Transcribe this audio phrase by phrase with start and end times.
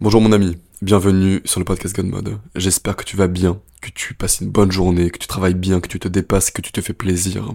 [0.00, 2.38] Bonjour mon ami, bienvenue sur le podcast God Mode.
[2.54, 5.80] J'espère que tu vas bien, que tu passes une bonne journée, que tu travailles bien,
[5.80, 7.52] que tu te dépasses, que tu te fais plaisir.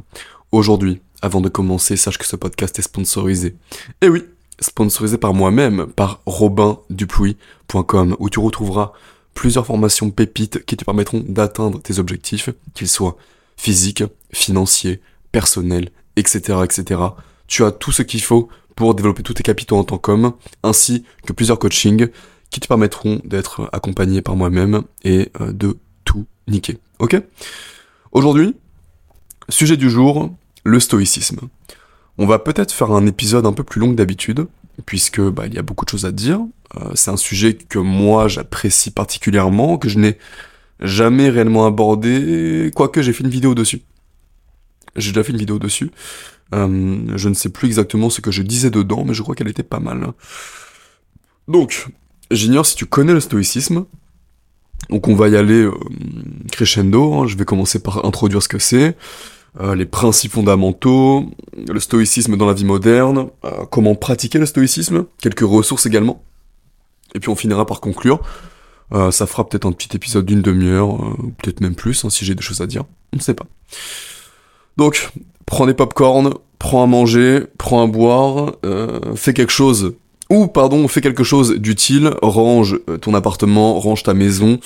[0.51, 3.55] Aujourd'hui, avant de commencer, sache que ce podcast est sponsorisé.
[4.01, 4.25] Et oui,
[4.59, 8.91] sponsorisé par moi-même, par robindupuis.com, où tu retrouveras
[9.33, 13.15] plusieurs formations pépites qui te permettront d'atteindre tes objectifs, qu'ils soient
[13.55, 14.03] physiques,
[14.33, 14.99] financiers,
[15.31, 16.99] personnels, etc., etc.
[17.47, 21.03] Tu as tout ce qu'il faut pour développer tous tes capitaux en tant qu'homme, ainsi
[21.25, 22.07] que plusieurs coachings
[22.49, 26.77] qui te permettront d'être accompagné par moi-même et euh, de tout niquer.
[26.99, 27.21] Ok?
[28.11, 28.55] Aujourd'hui,
[29.49, 30.31] sujet du jour,
[30.63, 31.39] le stoïcisme.
[32.17, 34.45] On va peut-être faire un épisode un peu plus long que d'habitude,
[34.85, 36.39] puisque bah, il y a beaucoup de choses à dire.
[36.77, 40.17] Euh, c'est un sujet que moi j'apprécie particulièrement, que je n'ai
[40.79, 43.81] jamais réellement abordé, quoique j'ai fait une vidéo dessus.
[44.95, 45.91] J'ai déjà fait une vidéo dessus.
[46.53, 49.47] Euh, je ne sais plus exactement ce que je disais dedans, mais je crois qu'elle
[49.47, 50.13] était pas mal.
[51.47, 51.87] Donc,
[52.31, 53.85] J'ignore si tu connais le stoïcisme.
[54.89, 55.73] Donc on va y aller euh,
[56.51, 57.13] crescendo.
[57.13, 57.27] Hein.
[57.27, 58.97] Je vais commencer par introduire ce que c'est,
[59.59, 63.29] euh, les principes fondamentaux, le stoïcisme dans la vie moderne,
[63.69, 66.23] comment pratiquer le stoïcisme, quelques ressources également.
[67.13, 68.21] Et puis on finira par conclure.
[69.11, 70.97] ça fera peut-être un petit épisode d'une demi-heure,
[71.41, 72.83] peut-être même plus, hein, si j'ai des choses à dire.
[73.11, 73.45] On ne sait pas.
[74.77, 75.11] Donc,
[75.45, 78.53] prends des pop-corn, prends à manger, prends à boire,
[79.15, 79.95] fais quelque chose
[80.29, 84.59] ou, pardon, fais quelque chose d'utile, range euh, ton appartement, range ta maison,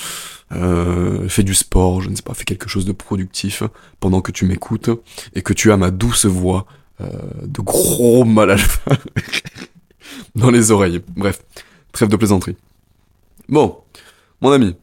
[0.53, 3.63] euh, fais du sport, je ne sais pas, fais quelque chose de productif
[3.99, 4.89] pendant que tu m'écoutes
[5.35, 6.65] et que tu as ma douce voix
[7.01, 7.07] euh,
[7.43, 8.57] de gros mal
[10.35, 11.01] dans les oreilles.
[11.15, 11.41] Bref,
[11.91, 12.55] trêve de plaisanterie.
[13.49, 13.77] Bon,
[14.39, 14.75] mon ami,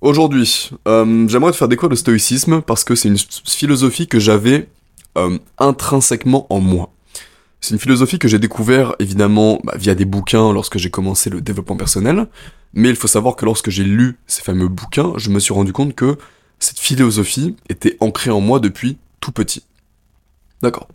[0.00, 4.68] aujourd'hui, euh, j'aimerais te faire découvrir le stoïcisme parce que c'est une philosophie que j'avais
[5.58, 6.92] intrinsèquement en moi.
[7.64, 11.40] C'est une philosophie que j'ai découvert évidemment bah, via des bouquins lorsque j'ai commencé le
[11.40, 12.26] développement personnel,
[12.74, 15.72] mais il faut savoir que lorsque j'ai lu ces fameux bouquins, je me suis rendu
[15.72, 16.18] compte que
[16.58, 19.64] cette philosophie était ancrée en moi depuis tout petit.
[20.62, 20.88] D'accord.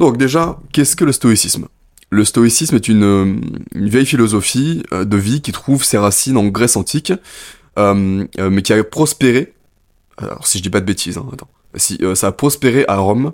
[0.00, 1.68] Donc déjà, qu'est-ce que le stoïcisme?
[2.10, 3.40] Le stoïcisme est une,
[3.74, 7.12] vieille philosophie euh, de vie qui trouve ses racines en Grèce antique,
[7.78, 9.54] euh, euh, mais qui a prospéré.
[10.16, 11.50] Alors si je dis pas de bêtises, hein, attends.
[11.74, 13.32] Si ça a prospéré à Rome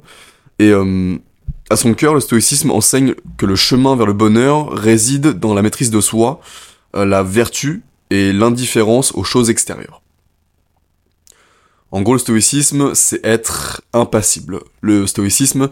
[0.58, 0.72] et
[1.70, 5.62] à son cœur, le stoïcisme enseigne que le chemin vers le bonheur réside dans la
[5.62, 6.40] maîtrise de soi,
[6.94, 10.02] euh, la vertu et l'indifférence aux choses extérieures.
[11.90, 14.60] En gros, le stoïcisme, c'est être impassible.
[14.80, 15.70] Le stoïcisme,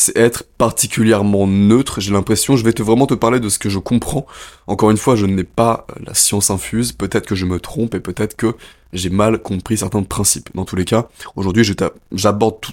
[0.00, 2.00] c'est être particulièrement neutre.
[2.00, 4.26] J'ai l'impression, je vais vraiment te parler de ce que je comprends.
[4.66, 6.92] Encore une fois, je n'ai pas euh, la science infuse.
[6.92, 8.54] Peut-être que je me trompe et peut-être que
[8.94, 10.48] j'ai mal compris certains principes.
[10.54, 11.70] Dans tous les cas, aujourd'hui,
[12.12, 12.72] j'aborde tout,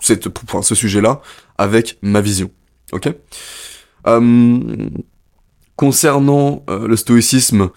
[0.00, 1.20] ce sujet-là
[1.58, 2.48] avec ma vision.
[2.92, 3.12] Ok?
[4.06, 4.88] Euh,
[5.74, 7.70] Concernant euh, le stoïcisme,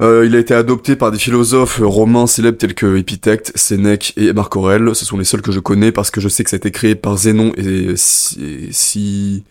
[0.00, 4.32] euh, il a été adopté par des philosophes romains célèbres tels que Épithète, Sénèque et
[4.32, 4.94] Marc Aurèle.
[4.94, 6.70] Ce sont les seuls que je connais parce que je sais que ça a été
[6.70, 9.44] créé par Zénon et si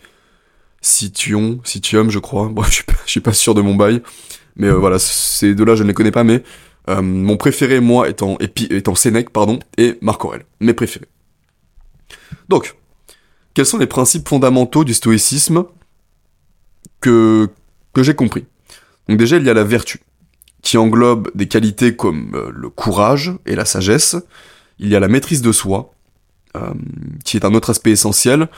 [0.81, 2.50] Cithion, Cithium, je crois.
[2.53, 4.02] Bon, je suis pas, suis pas sûr de mon bail,
[4.56, 6.44] mais voilà, ces deux-là je ne les connais pas, mais
[6.88, 11.07] mon préféré moi étant étant Sénèque, pardon, et Marc Aurèle, mes préférés.
[12.47, 12.75] Donc,
[13.53, 15.66] quels sont les principes fondamentaux du stoïcisme
[17.02, 17.50] que,
[17.94, 18.46] que j'ai compris?
[19.09, 20.00] Donc déjà, il y a la vertu,
[20.68, 24.18] qui englobe des qualités comme euh, le courage et la sagesse.
[24.80, 25.94] Il y a la maîtrise de soi,
[26.58, 26.74] euh,
[27.24, 28.50] qui est un autre aspect essentiel,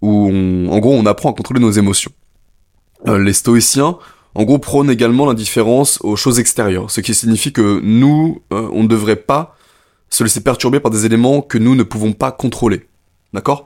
[0.00, 2.12] où en gros on apprend à contrôler nos émotions.
[3.08, 3.98] Euh, les stoïciens,
[4.36, 8.88] en gros, prônent également l'indifférence aux choses extérieures, ce qui signifie que nous, on ne
[8.88, 9.56] devrait pas
[10.08, 12.86] se laisser perturber par des éléments que nous ne pouvons pas contrôler.
[13.32, 13.64] D'accord?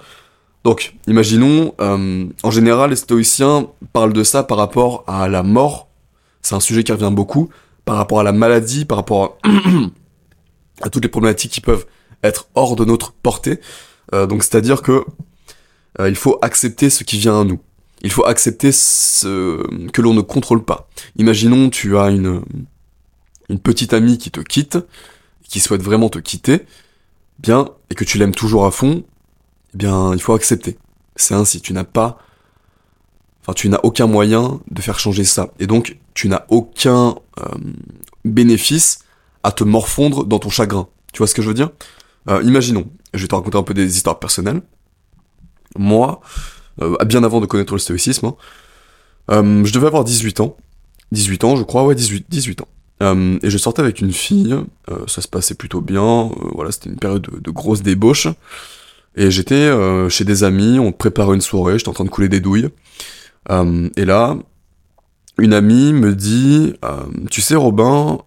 [0.65, 5.89] Donc, imaginons, en général, les stoïciens parlent de ça par rapport à la mort.
[6.41, 7.51] C'est un sujet qui revient beaucoup.
[7.85, 9.39] Par rapport à la maladie, par rapport
[10.83, 11.87] à, toutes les problématiques qui peuvent
[12.23, 13.61] être hors de notre portée.
[14.15, 15.05] Euh, donc, c'est-à-dire que
[15.99, 17.61] euh, il faut accepter ce qui vient à nous.
[18.03, 20.89] Il faut accepter ce que l'on ne contrôle pas.
[21.17, 22.43] Imaginons, tu as une,
[23.51, 24.79] une petite amie qui te quitte,
[25.49, 26.65] qui souhaite vraiment te quitter,
[27.39, 29.05] bien, et que tu l'aimes toujours à fond,
[29.75, 30.79] eh bien, il faut accepter.
[31.17, 31.61] C'est ainsi.
[31.61, 32.19] Tu n'as pas,
[33.43, 35.53] enfin, tu n'as aucun moyen de faire changer ça.
[35.59, 37.45] Et donc, tu n'as aucun euh,
[38.25, 39.01] bénéfice
[39.43, 40.89] à te morfondre dans ton chagrin.
[41.13, 41.71] Tu vois ce que je veux dire?
[42.29, 44.61] Euh, Imaginons, je vais te raconter un peu des histoires personnelles.
[45.79, 46.21] Moi,
[46.83, 48.33] euh, bien avant de connaître le stoïcisme,
[49.29, 50.57] hein, je devais avoir 18 ans.
[51.13, 52.69] 18 ans, je crois, ouais, 18, 18 ans.
[53.43, 54.55] et je sortais avec une fille,
[55.07, 58.29] ça se passait plutôt bien, voilà, c'était une période de, grosse débauche.
[59.17, 59.71] Et j'étais
[60.09, 62.71] chez des amis, on préparait une soirée, j'étais en train de couler des douilles.
[63.49, 64.37] Euh, et là,
[65.39, 68.19] une amie me dit, euh, tu sais Robin,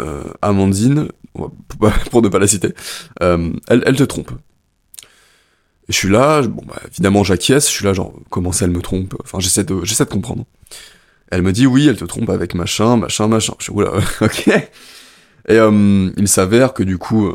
[0.00, 1.08] euh, Amandine,
[2.10, 2.74] pour ne pas la citer,
[3.20, 4.32] elle, te trompe.
[5.88, 8.72] Et je suis là, bon bah évidemment j'acquiesce, je suis là genre comment ça elle
[8.72, 10.44] me trompe, enfin j'essaie de j'essaie de comprendre.
[11.30, 13.54] Elle me dit oui, elle te trompe avec machin, machin, machin.
[13.58, 13.72] Je suis
[14.20, 14.48] ok.
[15.48, 15.56] Et
[16.16, 17.32] il s'avère que du coup,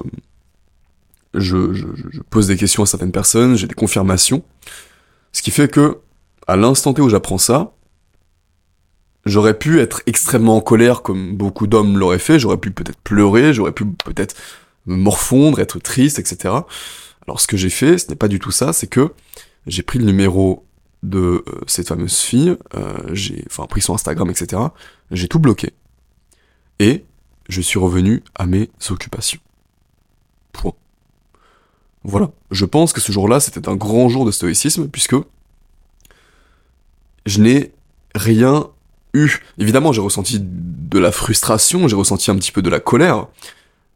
[1.34, 4.44] je, je, je, pose des questions à certaines personnes, j'ai des confirmations,
[5.32, 5.98] ce qui fait que
[6.48, 7.74] à l'instant T où j'apprends ça,
[9.26, 13.54] j'aurais pu être extrêmement en colère comme beaucoup d'hommes l'auraient fait, j'aurais pu peut-être pleurer,
[13.54, 14.36] j'aurais pu peut-être
[14.86, 16.56] me morfondre, être triste, etc.
[17.28, 19.14] Alors ce que j'ai fait, ce n'est pas du tout ça, c'est que
[19.66, 20.66] j'ai pris le numéro
[21.04, 24.62] de euh, cette fameuse fille, euh, j'ai enfin pris son Instagram, etc.
[25.12, 25.74] J'ai tout bloqué.
[26.80, 27.06] Et
[27.50, 29.40] je suis revenu à mes occupations.
[30.54, 30.74] Point.
[32.04, 32.32] Voilà.
[32.52, 35.16] Je pense que ce jour-là, c'était un grand jour de stoïcisme, puisque
[37.26, 37.72] je n'ai
[38.16, 38.70] rien
[39.14, 39.40] eu.
[39.58, 43.28] Évidemment, j'ai ressenti de la frustration, j'ai ressenti un petit peu de la colère,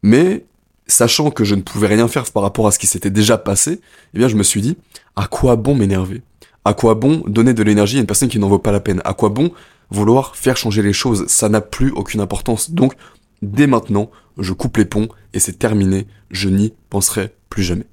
[0.02, 0.44] mais
[0.86, 3.80] sachant que je ne pouvais rien faire par rapport à ce qui s'était déjà passé,
[4.14, 4.76] eh bien, je me suis dit,
[5.16, 6.22] à quoi bon m'énerver?
[6.64, 9.00] À quoi bon donner de l'énergie à une personne qui n'en vaut pas la peine?
[9.04, 9.52] À quoi bon
[9.90, 11.26] vouloir faire changer les choses?
[11.26, 12.70] Ça n'a plus aucune importance.
[12.70, 12.94] Donc,
[13.42, 16.06] dès maintenant, je coupe les ponts et c'est terminé.
[16.30, 17.86] Je n'y penserai plus jamais.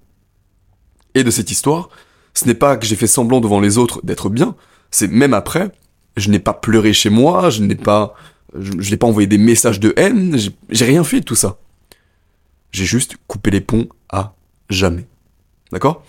[1.14, 1.90] Et de cette histoire,
[2.34, 4.56] ce n'est pas que j'ai fait semblant devant les autres d'être bien,
[4.96, 5.72] c'est même après,
[6.16, 8.16] je n'ai pas pleuré chez moi, je n'ai pas,
[8.58, 10.38] je, n'ai pas envoyé des messages de haine,
[10.70, 11.58] j'ai rien fait de tout ça.
[12.72, 14.36] J'ai juste coupé les ponts à
[14.70, 15.06] jamais.
[15.74, 16.06] D'accord?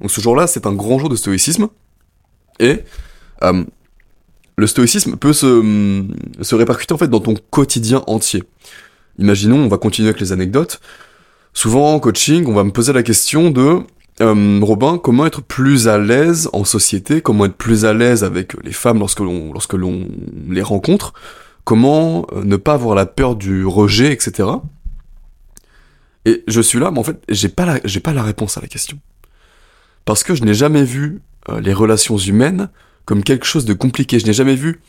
[0.00, 1.68] Donc ce jour-là, c'est un grand jour de stoïcisme.
[2.60, 2.84] Et
[3.42, 3.64] euh,
[4.56, 6.04] le stoïcisme peut se,
[6.40, 8.44] se répercuter en fait dans ton quotidien entier.
[9.18, 10.80] Imaginons, on va continuer avec les anecdotes.
[11.52, 13.80] Souvent en coaching, on va me poser la question de
[14.20, 18.54] euh, Robin, comment être plus à l'aise en société, comment être plus à l'aise avec
[18.62, 20.06] les femmes lorsque l'on lorsque l'on
[20.48, 21.12] les rencontre,
[21.64, 24.48] comment euh, ne pas avoir la peur du rejet, etc.
[26.24, 28.60] Et je suis là, mais en fait, j'ai pas la, j'ai pas la réponse à
[28.60, 28.98] la question.
[30.04, 32.68] Parce que je n'ai jamais vu euh, les relations humaines
[33.06, 34.18] comme quelque chose de compliqué.
[34.18, 34.80] Je n'ai jamais vu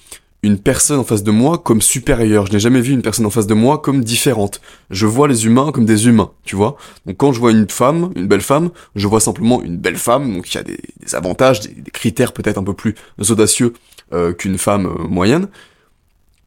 [0.44, 2.48] une personne en face de moi comme supérieure.
[2.48, 4.60] Je n'ai jamais vu une personne en face de moi comme différente.
[4.90, 6.78] Je vois les humains comme des humains, tu vois.
[7.06, 10.34] Donc quand je vois une femme, une belle femme, je vois simplement une belle femme,
[10.34, 10.80] donc il y a des,
[11.14, 12.96] avantages, des, critères peut-être un peu plus
[13.30, 13.74] audacieux
[14.14, 15.48] euh, qu'une femme euh, moyenne.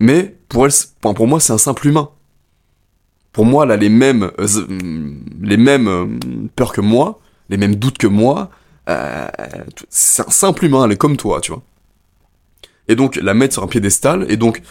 [0.00, 2.10] Mais pour elle, pour moi, c'est un simple humain.
[3.32, 5.08] Pour moi, elle a les mêmes, euh,
[5.40, 6.18] les mêmes
[6.56, 8.50] peurs que moi, les mêmes doutes que moi.
[9.88, 11.62] c'est un simple humain, elle est comme toi, tu vois
[12.88, 14.62] et donc la mettre sur un piédestal, et donc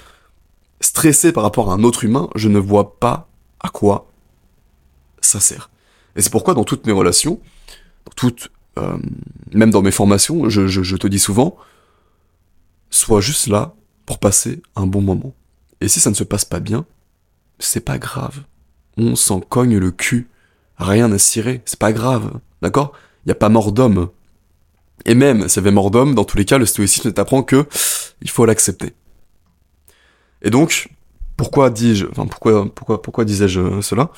[0.82, 3.30] stressé par rapport à un autre humain, je ne vois pas
[3.60, 4.10] à quoi
[5.22, 5.70] ça sert.
[6.16, 7.40] Et c'est pourquoi dans toutes mes relations,
[8.06, 8.98] dans toutes, euh,
[9.54, 11.58] même dans mes formations, je, je te dis souvent,
[12.90, 13.74] sois juste là
[14.06, 15.34] pour passer un bon moment.
[15.82, 16.86] Et si ça ne se passe pas bien,
[17.60, 18.44] c'est pas grave.
[18.98, 20.30] On s'en cogne le cul.
[20.78, 22.40] Rien à cirer, c'est pas grave.
[22.62, 22.94] D'accord?
[23.26, 24.10] Y a pas mort d'homme.
[25.06, 27.66] Et même, s'il y avait mort d'homme, dans tous les cas, le stoïcisme t'apprend que
[28.22, 28.94] il faut l'accepter.
[30.42, 30.90] Et donc,
[31.38, 34.12] pourquoi dis-je, enfin pourquoi, pourquoi, pourquoi disais-je cela?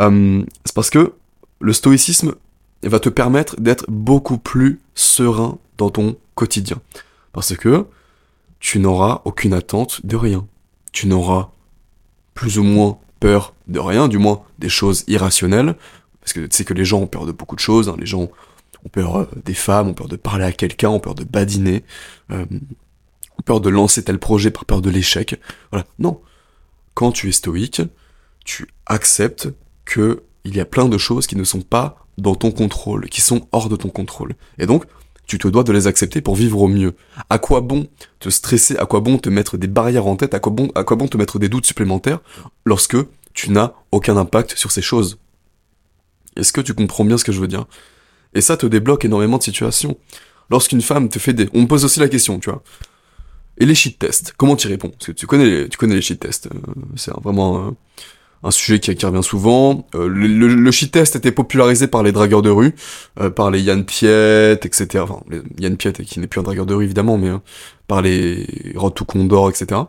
[0.00, 1.12] Euh, C'est parce que
[1.60, 2.34] le stoïcisme
[2.82, 6.80] va te permettre d'être beaucoup plus serein dans ton quotidien.
[7.32, 7.86] Parce que
[8.60, 10.46] tu n'auras aucune attente de rien.
[10.92, 11.50] Tu n'auras
[12.34, 15.76] plus ou moins peur de rien, du moins des choses irrationnelles.
[16.20, 17.96] Parce que tu sais que les gens ont peur de beaucoup de choses, hein.
[17.98, 18.28] les gens
[18.88, 21.84] ont peur euh, des femmes, ont peur de parler à quelqu'un, ont peur de badiner,
[22.30, 22.46] euh,
[23.38, 25.40] ont peur de lancer tel projet par peur de l'échec.
[25.70, 25.86] Voilà.
[25.98, 26.20] Non.
[26.94, 27.82] Quand tu es stoïque,
[28.44, 29.48] tu acceptes
[29.84, 33.20] que il y a plein de choses qui ne sont pas dans ton contrôle, qui
[33.20, 34.34] sont hors de ton contrôle.
[34.58, 34.84] Et donc,
[35.26, 36.94] tu te dois de les accepter pour vivre au mieux.
[37.28, 37.86] À quoi bon
[38.18, 40.84] te stresser, à quoi bon te mettre des barrières en tête, à quoi bon, à
[40.84, 42.20] quoi bon te mettre des doutes supplémentaires
[42.64, 42.96] lorsque
[43.34, 45.18] tu n'as aucun impact sur ces choses?
[46.36, 47.66] Est-ce que tu comprends bien ce que je veux dire?
[48.38, 49.98] Et ça te débloque énormément de situations.
[50.50, 51.48] Lorsqu'une femme te fait des...
[51.52, 52.62] On me pose aussi la question, tu vois.
[53.58, 54.90] Et les shit tests, comment tu réponds?
[54.90, 56.46] Parce que tu connais les, tu connais les shit tests.
[56.46, 56.58] Euh,
[56.94, 57.70] c'est vraiment euh,
[58.44, 59.86] un sujet qui, revient souvent.
[59.96, 62.74] Euh, le, le, shit test était popularisé par les dragueurs de rue,
[63.34, 65.00] par les Yann Piet, etc.
[65.00, 65.20] Enfin,
[65.58, 67.32] Yann Piet, qui n'est plus un dragueur de rue évidemment, mais
[67.88, 69.80] par les Rod to Condor, etc.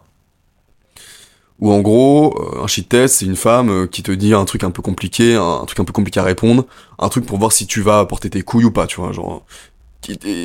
[1.60, 4.46] Ou en gros, euh, un shit test, c'est une femme euh, qui te dit un
[4.46, 6.66] truc un peu compliqué, un, truc un peu compliqué à répondre,
[6.98, 9.46] un truc pour voir si tu vas porter tes couilles ou pas, tu vois, genre.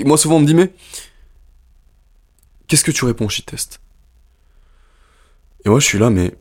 [0.04, 0.72] moi souvent on me dit mais
[2.66, 3.80] qu'est-ce que tu réponds au shit test?
[5.64, 6.34] Et moi je suis là mais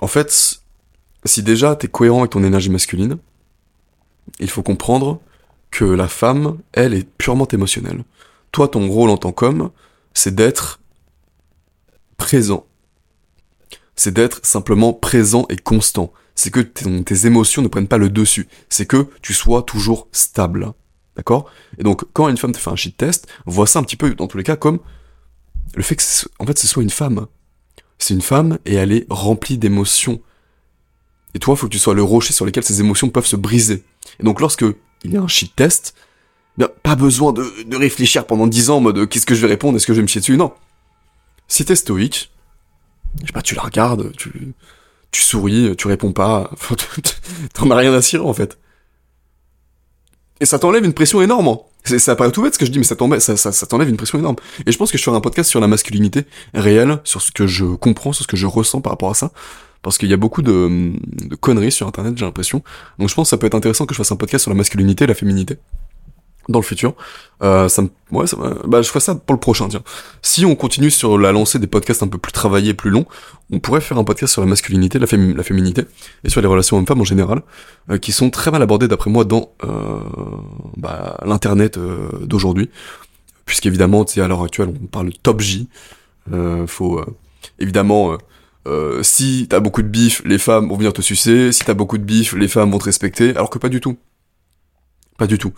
[0.00, 0.60] en fait,
[1.24, 3.18] si déjà t'es cohérent avec ton énergie masculine,
[4.38, 5.20] il faut comprendre
[5.70, 8.04] que la femme, elle, est purement émotionnelle.
[8.52, 9.70] Toi, ton rôle en tant qu'homme,
[10.14, 10.80] c'est d'être
[12.16, 12.66] présent.
[13.96, 16.12] C'est d'être simplement présent et constant.
[16.34, 18.48] C'est que tes émotions ne prennent pas le dessus.
[18.68, 20.72] C'est que tu sois toujours stable.
[21.16, 21.50] D'accord?
[21.78, 24.14] Et donc, quand une femme te fait un shit test, vois ça un petit peu,
[24.14, 24.78] dans tous les cas, comme
[25.74, 26.02] le fait que,
[26.38, 27.26] en fait, ce soit une femme.
[27.98, 30.20] C'est une femme et elle est remplie d'émotions.
[31.34, 33.36] Et toi, il faut que tu sois le rocher sur lequel ces émotions peuvent se
[33.36, 33.84] briser.
[34.20, 34.64] Et donc, lorsque
[35.04, 35.94] il y a un shit test,
[36.58, 37.44] bien, pas besoin de,
[37.76, 40.02] réfléchir pendant dix ans en mode qu'est-ce que je vais répondre, est-ce que je vais
[40.02, 40.36] me chier dessus?
[40.36, 40.52] Non.
[41.48, 42.30] Si t'es stoïque,
[43.20, 44.54] je sais pas, tu la regardes, tu,
[45.12, 46.50] souris, tu réponds pas,
[47.54, 48.58] t'en as rien à cirer en fait.
[50.40, 51.48] Et ça t'enlève une pression énorme.
[51.48, 51.58] Hein.
[51.98, 54.18] Ça paraît tout bête ce que je dis, mais ça t'enlève, ça, ça, une pression
[54.18, 54.36] énorme.
[54.66, 57.46] Et je pense que je ferai un podcast sur la masculinité réelle, sur ce que
[57.46, 59.32] je comprends, sur ce que je ressens par rapport à ça.
[59.82, 60.92] Parce qu'il y a beaucoup de,
[61.26, 62.62] de conneries sur internet, j'ai l'impression.
[62.98, 64.56] Donc je pense que ça peut être intéressant que je fasse un podcast sur la
[64.56, 65.58] masculinité et la féminité
[66.48, 66.94] dans le futur.
[67.42, 69.82] Euh, ça me, ouais, ça bah, je ferai ça pour le prochain, tiens.
[70.22, 73.06] Si on continue sur la lancée des podcasts un peu plus travaillés, plus longs,
[73.50, 75.82] on pourrait faire un podcast sur la masculinité, la, féminité,
[76.24, 77.42] et sur les relations hommes-femmes en général,
[77.90, 79.98] euh, qui sont très mal abordées d'après moi dans euh,
[80.76, 82.70] bah, l'internet euh, d'aujourd'hui.
[83.44, 85.68] Puisqu'évidemment, tu sais, à l'heure actuelle, on parle top J.
[86.32, 87.04] Euh, faut
[87.58, 88.16] évidemment
[88.68, 91.52] euh, si t'as beaucoup de bif, les femmes vont venir te sucer.
[91.52, 93.30] Si t'as beaucoup de bif, les femmes vont te respecter.
[93.30, 93.96] Alors que pas du tout.
[95.18, 95.52] Pas du tout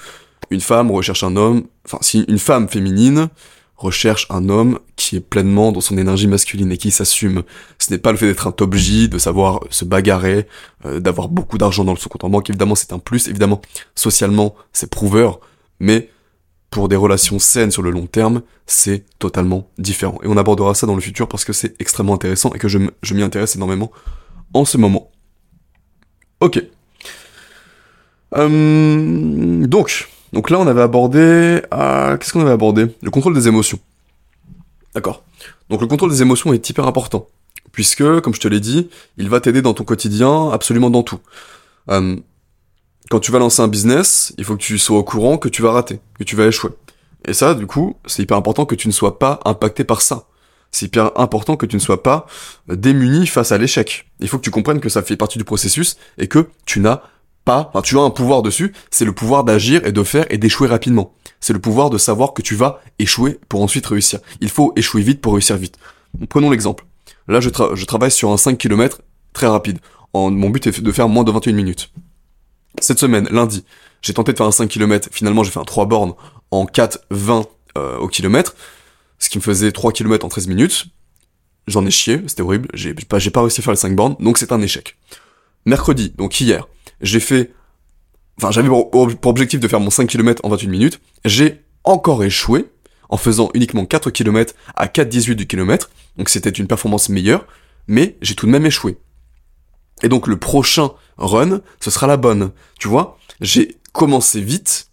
[0.51, 3.29] une femme recherche un homme, enfin si une femme féminine
[3.77, 7.43] recherche un homme qui est pleinement dans son énergie masculine et qui s'assume.
[7.79, 10.47] Ce n'est pas le fait d'être un top J, de savoir se bagarrer,
[10.87, 13.61] euh, d'avoir beaucoup d'argent dans son compte en banque, évidemment c'est un plus, évidemment
[13.95, 15.41] socialement c'est prouveur,
[15.81, 16.11] mais
[16.71, 20.19] pour des relations saines sur le long terme, c'est totalement différent.
[20.25, 22.79] Et on abordera ça dans le futur parce que c'est extrêmement intéressant et que je
[23.15, 23.93] m'y intéresse énormément
[24.55, 25.13] en ce moment.
[26.41, 26.63] Ok.
[28.37, 31.63] Euh, donc, donc là, on avait abordé...
[31.73, 32.87] Euh, Qu'est-ce qu'on avait abordé?
[33.03, 33.79] Le contrôle des émotions.
[34.95, 35.23] D'accord.
[35.71, 37.29] Donc le contrôle des émotions est hyper important.
[37.73, 41.21] Puisque, comme je te l'ai dit, il va t'aider dans ton quotidien, absolument dans tout.
[41.91, 42.17] Euh,
[43.11, 45.63] quand tu vas lancer un business, il faut que tu sois au courant que tu
[45.63, 46.71] vas rater, que tu vas échouer.
[47.27, 50.25] Et ça, du coup, c'est hyper important que tu ne sois pas impacté par ça.
[50.71, 52.27] C'est hyper important que tu ne sois pas
[52.69, 54.11] démuni face à l'échec.
[54.21, 57.03] Il faut que tu comprennes que ça fait partie du processus et que tu n'as
[57.45, 60.39] pas, enfin tu as un pouvoir dessus, c'est le pouvoir d'agir et de faire et
[60.39, 61.15] d'échouer rapidement.
[61.41, 64.21] C'est le pouvoir de savoir que tu vas échouer pour ensuite réussir.
[64.41, 65.77] Il faut échouer vite pour réussir vite.
[66.29, 66.87] Prenons l'exemple.
[67.29, 69.01] Là, je, travaille sur un 5 km
[69.33, 69.79] très rapide.
[70.15, 71.93] Mon but est de faire moins de 21 minutes.
[72.81, 73.65] Cette semaine, lundi,
[74.03, 75.09] j'ai tenté de faire un 5 km.
[75.13, 76.15] Finalement, j'ai fait un 3 bornes
[76.51, 77.47] en 4,20
[77.77, 78.55] euh, au kilomètre.
[79.19, 80.87] Ce qui me faisait 3 km en 13 minutes.
[81.67, 82.69] J'en ai chié, c'était horrible.
[82.75, 84.97] J'ai pas, pas réussi à faire les 5 bornes, donc c'est un échec.
[85.67, 86.69] Mercredi, donc hier,
[87.05, 87.53] j'ai fait,
[88.39, 92.71] enfin j'avais pour, objectif de faire mon 5 km en 28 minutes, j'ai encore échoué
[93.09, 97.47] en faisant uniquement 4 km à 4,18 du kilomètre, donc c'était une performance meilleure,
[97.87, 98.97] mais j'ai tout de même échoué.
[100.03, 102.51] Et donc le prochain run, ce sera la bonne.
[102.81, 104.91] Tu vois, j'ai commencé vite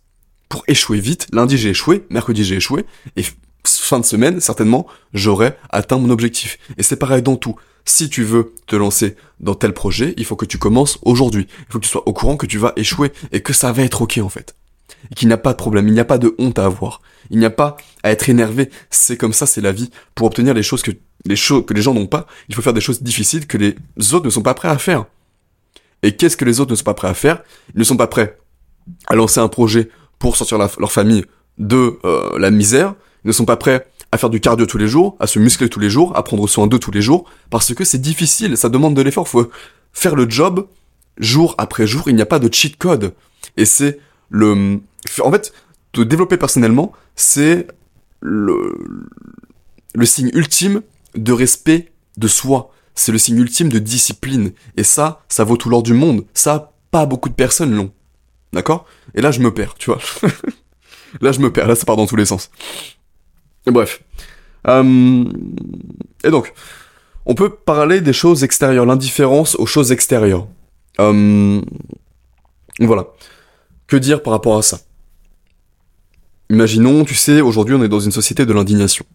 [0.49, 1.27] pour échouer vite.
[1.31, 3.23] Lundi j'ai échoué, mercredi j'ai échoué, et
[3.63, 6.57] fin de semaine, certainement, j'aurai atteint mon objectif.
[6.77, 10.35] Et c'est pareil dans tout si tu veux te lancer dans tel projet, il faut
[10.35, 11.47] que tu commences aujourd'hui.
[11.59, 13.83] Il faut que tu sois au courant que tu vas échouer et que ça va
[13.83, 14.55] être ok en fait.
[15.11, 17.01] Et qu'il n'y a pas de problème, il n'y a pas de honte à avoir.
[17.29, 18.69] Il n'y a pas à être énervé.
[18.89, 19.89] C'est comme ça, c'est la vie.
[20.15, 20.91] Pour obtenir les choses que
[21.25, 21.35] les
[21.81, 23.75] gens n'ont pas, il faut faire des choses difficiles que les
[24.13, 25.05] autres ne sont pas prêts à faire.
[26.03, 27.43] Et qu'est-ce que les autres ne sont pas prêts à faire?
[27.73, 28.37] Ils ne sont pas prêts
[29.07, 31.25] à lancer un projet pour sortir leur famille
[31.57, 32.95] de euh, la misère.
[33.23, 35.79] Ne sont pas prêts à faire du cardio tous les jours, à se muscler tous
[35.79, 38.95] les jours, à prendre soin d'eux tous les jours, parce que c'est difficile, ça demande
[38.95, 39.49] de l'effort, faut
[39.93, 40.67] faire le job
[41.17, 43.13] jour après jour, il n'y a pas de cheat code.
[43.57, 43.99] Et c'est
[44.29, 44.79] le...
[45.21, 45.53] En fait,
[45.91, 47.67] te développer personnellement, c'est
[48.21, 48.77] le...
[49.93, 50.81] le signe ultime
[51.15, 52.71] de respect de soi.
[52.95, 54.51] C'est le signe ultime de discipline.
[54.77, 56.25] Et ça, ça vaut tout l'or du monde.
[56.33, 57.91] Ça, pas beaucoup de personnes l'ont.
[58.53, 58.85] D'accord?
[59.15, 59.99] Et là, je me perds, tu vois.
[61.21, 61.67] là, je me perds.
[61.67, 62.51] Là, ça part dans tous les sens.
[63.67, 64.01] Bref.
[64.67, 65.23] Euh,
[66.23, 66.53] et donc,
[67.25, 70.47] on peut parler des choses extérieures, l'indifférence aux choses extérieures.
[70.99, 71.61] Euh,
[72.79, 73.07] voilà.
[73.87, 74.79] Que dire par rapport à ça?
[76.49, 79.05] Imaginons, tu sais, aujourd'hui on est dans une société de l'indignation.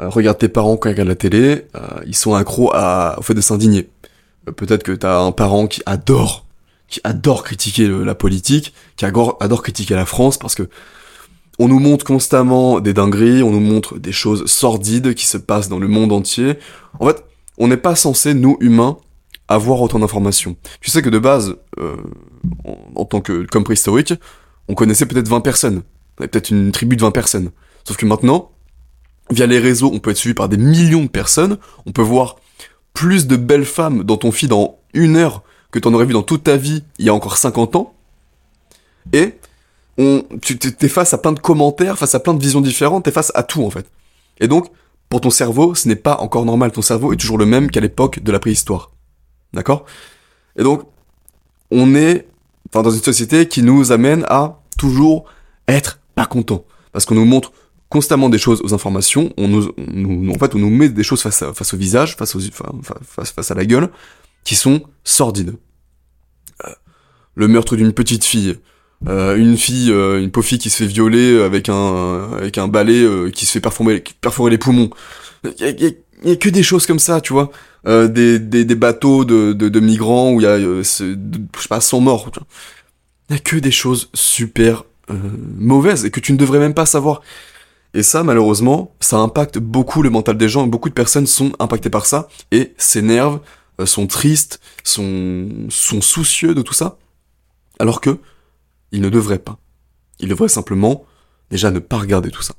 [0.00, 1.66] Euh, regarde tes parents quand ils regardent la télé,
[2.06, 3.88] ils sont accros à, au fait de s'indigner.
[4.56, 6.46] Peut-être que t'as un parent qui adore,
[6.88, 10.68] qui adore critiquer la politique, qui adore critiquer la France parce que
[11.58, 15.68] on nous montre constamment des dingueries, on nous montre des choses sordides qui se passent
[15.68, 16.54] dans le monde entier.
[17.00, 17.24] En fait,
[17.58, 18.96] on n'est pas censé, nous, humains,
[19.48, 20.56] avoir autant d'informations.
[20.80, 21.96] Tu sais que de base, euh,
[22.94, 24.14] en, tant que comme préhistorique,
[24.68, 25.82] on connaissait peut-être 20 personnes.
[26.16, 27.50] On avait peut-être une tribu de 20 personnes.
[27.84, 28.52] Sauf que maintenant,
[29.30, 32.36] via les réseaux, on peut être suivi par des millions de personnes, on peut voir
[32.94, 36.22] plus de belles femmes dans ton feed dans une heure que t'en aurais vu dans
[36.22, 37.94] toute ta vie il y a encore 50 ans,
[39.12, 39.34] et
[39.98, 43.10] on, tu t'es face à plein de commentaires, face à plein de visions différentes, t'es
[43.10, 43.90] face à tout en fait.
[44.40, 44.68] Et donc,
[45.08, 47.80] pour ton cerveau, ce n'est pas encore normal, ton cerveau est toujours le même qu'à
[47.80, 48.92] l'époque de la préhistoire.
[49.52, 49.84] D'accord?
[50.56, 50.82] Et donc,
[51.70, 52.28] on est
[52.70, 55.24] enfin, dans une société qui nous amène à toujours
[55.66, 56.64] être pas content.
[56.92, 57.52] Parce qu'on nous montre
[57.88, 61.22] constamment des choses aux informations, on nous, nous, en fait, on nous met des choses
[61.22, 62.40] face, à, face au visage, face, aux,
[63.02, 63.90] face, face à la gueule,
[64.44, 65.56] qui sont sordides.
[66.66, 66.70] Euh,
[67.34, 68.58] le meurtre d'une petite fille,
[69.06, 72.66] euh, une fille, euh, une pauvre fille qui se fait violer avec un avec un
[72.66, 74.02] balai euh, qui se fait perforer,
[74.50, 74.90] les poumons.
[75.44, 77.50] Il y a, que des choses comme ça, tu vois.
[77.86, 81.80] des, des, des bateaux de, de, de migrants où il y a, je sais pas,
[81.80, 82.30] 100 morts.
[83.30, 84.84] Il y a que des choses super
[85.56, 87.22] mauvaises et que tu ne devrais même pas savoir.
[87.94, 90.66] Et ça, malheureusement, ça impacte beaucoup le mental des gens.
[90.66, 93.40] Beaucoup de personnes sont impactées par ça et s'énervent,
[93.84, 96.98] sont tristes, sont, sont soucieux de tout ça.
[97.78, 98.18] Alors que
[98.92, 99.58] il ne devrait pas.
[100.18, 101.04] Il devrait simplement
[101.50, 102.54] déjà ne pas regarder tout ça.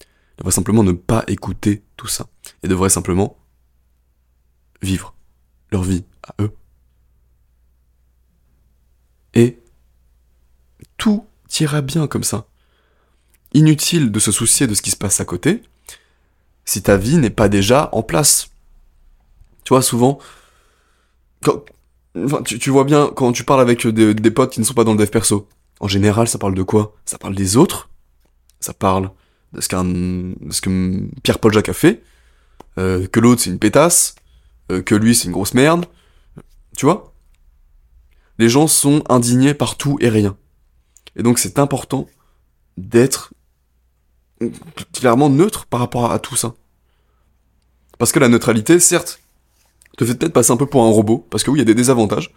[0.00, 2.26] Il devrait simplement ne pas écouter tout ça.
[2.62, 3.36] Il devrait simplement
[4.82, 5.14] vivre
[5.70, 6.52] leur vie à eux.
[9.34, 9.58] Et
[10.96, 11.26] tout
[11.58, 12.46] ira bien comme ça.
[13.52, 15.62] Inutile de se soucier de ce qui se passe à côté
[16.64, 18.50] si ta vie n'est pas déjà en place.
[19.64, 20.20] Tu vois, souvent,
[21.42, 21.64] quand,
[22.44, 24.98] tu, vois bien quand tu parles avec des potes qui ne sont pas dans le
[24.98, 25.48] dev perso,
[25.80, 26.94] en général, ça parle de quoi?
[27.06, 27.88] Ça parle des autres,
[28.60, 29.10] ça parle
[29.52, 29.84] de ce, qu'un,
[30.50, 32.02] ce que Pierre-Paul Jacques a fait,
[32.78, 34.14] euh, que l'autre c'est une pétasse,
[34.70, 35.86] euh, que lui c'est une grosse merde,
[36.76, 37.12] tu vois?
[38.38, 40.36] Les gens sont indignés par tout et rien.
[41.16, 42.06] Et donc c'est important
[42.76, 43.32] d'être
[44.92, 46.54] clairement neutre par rapport à tout ça.
[47.98, 49.20] Parce que la neutralité, certes,
[49.98, 51.66] te fait peut-être passer un peu pour un robot, parce que oui, il y a
[51.66, 52.32] des désavantages,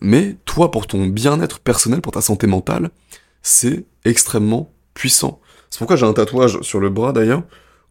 [0.00, 2.90] mais toi, pour ton bien-être personnel, pour ta santé mentale,
[3.42, 5.40] c'est extrêmement puissant.
[5.70, 7.42] C'est pourquoi j'ai un tatouage sur le bras d'ailleurs,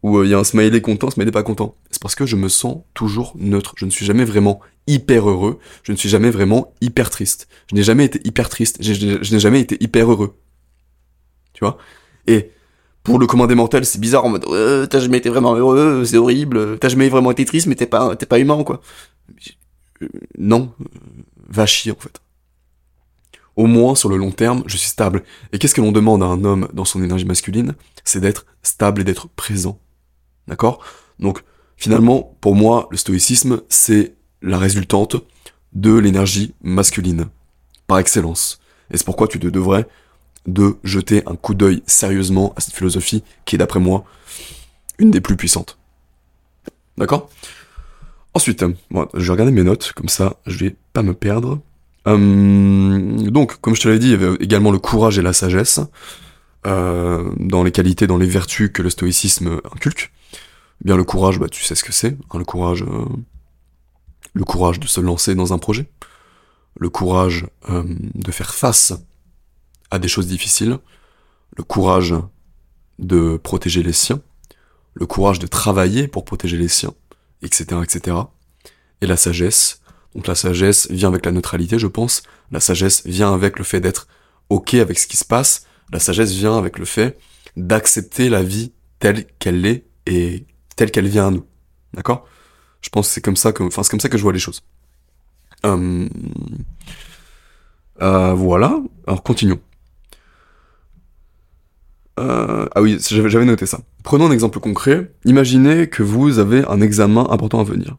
[0.02, 1.76] où euh, il y a un smiley content, smiley pas content.
[1.90, 3.74] C'est parce que je me sens toujours neutre.
[3.76, 5.58] Je ne suis jamais vraiment hyper heureux.
[5.82, 7.48] Je ne suis jamais vraiment hyper triste.
[7.70, 8.78] Je n'ai jamais été hyper triste.
[8.80, 10.36] Je, n'ai jamais été hyper heureux.
[11.54, 11.78] Tu vois?
[12.26, 12.50] Et
[13.02, 16.16] pour le commun des c'est bizarre en mode euh, t'as jamais été vraiment heureux, c'est
[16.16, 16.78] horrible.
[16.78, 18.80] T'as jamais vraiment été triste, mais t'es pas t'es pas humain quoi.
[20.02, 20.72] Euh, non,
[21.48, 22.20] va chier en fait.
[23.56, 25.22] Au moins, sur le long terme, je suis stable.
[25.52, 27.74] Et qu'est-ce que l'on demande à un homme dans son énergie masculine?
[28.04, 29.78] C'est d'être stable et d'être présent.
[30.46, 30.84] D'accord?
[31.18, 31.42] Donc,
[31.78, 35.16] finalement, pour moi, le stoïcisme, c'est la résultante
[35.72, 37.26] de l'énergie masculine,
[37.86, 38.60] par excellence.
[38.90, 39.86] Et c'est pourquoi tu te devrais
[40.46, 44.04] de jeter un coup d'œil sérieusement à cette philosophie qui est, d'après moi,
[44.98, 45.78] une des plus puissantes.
[46.98, 47.30] D'accord?
[48.36, 51.58] Ensuite, moi, je vais regarder mes notes, comme ça je vais pas me perdre.
[52.06, 55.32] Euh, donc, comme je te l'avais dit, il y avait également le courage et la
[55.32, 55.80] sagesse,
[56.66, 60.12] euh, dans les qualités, dans les vertus que le stoïcisme inculque.
[60.84, 63.06] Bien, le courage, bah, tu sais ce que c'est, hein, le courage, euh,
[64.34, 65.88] le courage de se lancer dans un projet,
[66.78, 68.92] le courage de faire face
[69.90, 70.76] à des choses difficiles,
[71.56, 72.14] le courage
[72.98, 74.20] de protéger les siens,
[74.92, 76.92] le courage de travailler pour protéger les siens,
[77.42, 78.16] etc., etc.
[79.00, 79.80] Et la sagesse.
[80.14, 82.22] Donc la sagesse vient avec la neutralité, je pense.
[82.50, 84.08] La sagesse vient avec le fait d'être
[84.48, 85.66] ok avec ce qui se passe.
[85.92, 87.18] La sagesse vient avec le fait
[87.56, 90.46] d'accepter la vie telle qu'elle est et
[90.76, 91.44] telle qu'elle vient à nous.
[91.94, 92.26] D'accord?
[92.80, 94.38] Je pense que c'est comme ça que, enfin c'est comme ça que je vois les
[94.38, 94.62] choses.
[95.64, 96.08] Euh,
[98.02, 98.78] euh, voilà.
[99.06, 99.60] Alors continuons.
[102.18, 103.80] Euh, ah oui, j'avais noté ça.
[104.02, 105.12] Prenons un exemple concret.
[105.24, 107.96] Imaginez que vous avez un examen important à venir.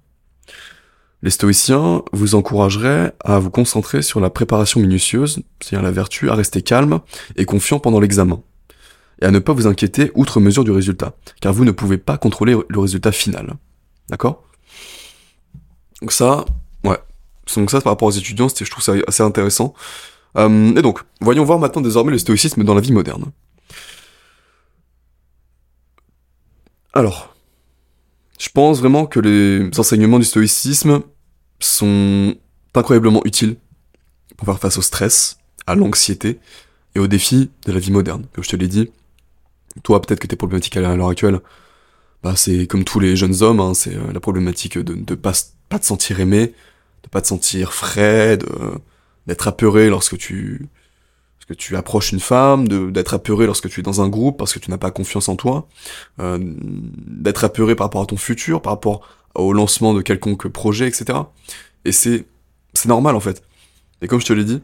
[1.23, 6.36] Les stoïciens vous encourageraient à vous concentrer sur la préparation minutieuse, c'est-à-dire la vertu à
[6.36, 6.99] rester calme
[7.36, 8.41] et confiant pendant l'examen,
[9.21, 12.17] et à ne pas vous inquiéter outre mesure du résultat, car vous ne pouvez pas
[12.19, 13.56] contrôler le résultat final.
[14.10, 14.43] D'accord?
[16.01, 16.45] Donc ça,
[16.84, 16.97] ouais.
[17.56, 19.73] Donc ça, par rapport aux étudiants, je trouve ça assez intéressant.
[20.38, 23.25] Euh, et donc, voyons voir maintenant désormais le stoïcisme dans la vie moderne.
[26.97, 27.36] Alors,
[28.39, 31.01] je pense vraiment que les enseignements du stoïcisme
[31.60, 32.33] sont
[32.73, 33.57] incroyablement utiles
[34.36, 36.39] pour faire face au stress, à l'anxiété
[36.95, 38.25] et aux défis de la vie moderne.
[38.33, 38.89] Comme je te l'ai dit,
[39.83, 41.39] toi peut-être que tes problématiques à l'heure actuelle,
[42.23, 45.33] bah c'est comme tous les jeunes hommes, hein, c'est euh, la problématique de ne pas,
[45.33, 46.55] te sentir aimé,
[47.03, 48.39] de pas te sentir frais,
[49.27, 50.67] d'être apeuré lorsque tu
[51.47, 54.60] que tu approches une femme, d'être apeuré lorsque tu es dans un groupe parce que
[54.60, 55.67] tu n'as pas confiance en toi,
[56.19, 60.88] euh, d'être apeuré par rapport à ton futur, par rapport au lancement de quelconque projet,
[60.88, 61.19] etc.
[61.86, 62.25] Et c'est
[62.73, 63.43] c'est normal en fait.
[64.01, 64.62] Et comme je te l'ai dit,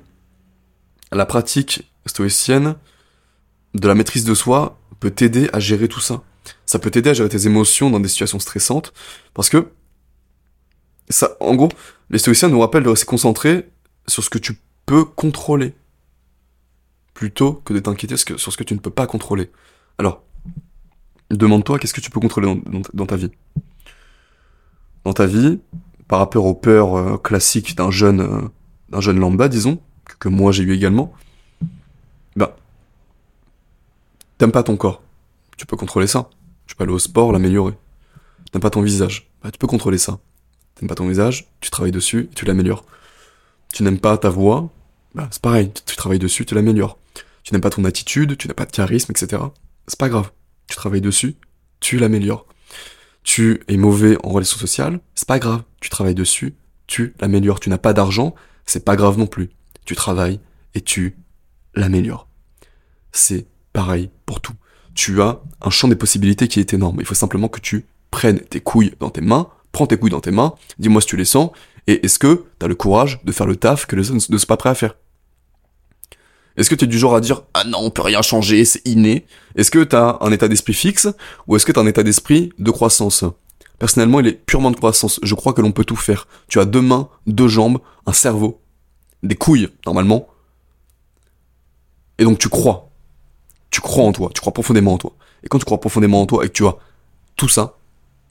[1.12, 2.76] la pratique stoïcienne
[3.74, 6.22] de la maîtrise de soi peut t'aider à gérer tout ça.
[6.66, 8.94] Ça peut t'aider à gérer tes émotions dans des situations stressantes,
[9.34, 9.70] parce que
[11.10, 11.70] ça, en gros,
[12.10, 13.70] les stoïciens nous rappellent de rester concentrés
[14.08, 15.74] sur ce que tu peux contrôler
[17.14, 19.52] plutôt que de t'inquiéter sur ce que tu ne peux pas contrôler.
[19.98, 20.24] Alors,
[21.30, 22.62] demande-toi qu'est-ce que tu peux contrôler
[22.94, 23.32] dans, ta vie?
[25.04, 25.60] Dans ta vie,
[26.08, 29.80] par rapport aux peurs euh, classiques d'un jeune, euh, jeune lambda, disons,
[30.20, 31.14] que, moi j'ai eu également,
[32.36, 32.50] ben,
[34.38, 35.02] t'aimes pas ton corps,
[35.58, 36.30] tu peux contrôler ça.
[36.66, 37.74] Tu peux aller au sport, l'améliorer.
[38.52, 40.20] T'aimes pas ton visage, bah, tu peux contrôler ça.
[40.76, 42.86] T'aimes pas ton visage, tu travailles dessus tu l'améliores.
[43.74, 44.70] Tu n'aimes pas ta voix,
[45.16, 46.98] bah, c'est pareil, tu travailles dessus, tu l'améliores.
[47.44, 49.44] Tu n'aimes pas ton attitude, tu n'as pas de charisme, etc.
[49.88, 50.32] C'est pas grave.
[50.68, 51.36] Tu travailles dessus,
[51.80, 52.46] tu l'améliores.
[53.24, 55.64] Tu es mauvais en relations sociales, c'est pas grave.
[55.82, 56.56] Tu travailles dessus,
[56.88, 57.60] tu l'améliores.
[57.60, 58.34] Tu n'as pas d'argent,
[58.66, 59.50] c'est pas grave non plus.
[59.86, 60.40] Tu travailles
[60.74, 61.18] et tu
[61.76, 62.28] l'améliores.
[63.12, 64.54] C'est pareil pour tout.
[64.96, 66.98] Tu as un champ des possibilités qui est énorme.
[67.00, 70.22] Il faut simplement que tu prennes tes couilles dans tes mains, prends tes couilles dans
[70.22, 71.50] tes mains, dis-moi si tu les sens,
[71.88, 74.38] et est-ce que tu as le courage de faire le taf que les autres ne
[74.38, 74.96] sont pas prêts à faire?
[76.56, 78.86] Est-ce que tu es du genre à dire ah non, on peut rien changer, c'est
[78.88, 81.08] inné Est-ce que tu as un état d'esprit fixe
[81.48, 83.26] ou est-ce que tu as un état d'esprit de croissance?
[83.80, 85.20] Personnellement, il est purement de croissance.
[85.24, 86.28] Je crois que l'on peut tout faire.
[86.48, 88.62] Tu as deux mains, deux jambes, un cerveau,
[89.24, 90.28] des couilles normalement.
[92.20, 92.90] Et donc tu crois.
[93.72, 95.14] Tu crois en toi, tu crois profondément en toi.
[95.44, 96.78] Et quand tu crois profondément en toi et que tu as
[97.36, 97.78] tout ça,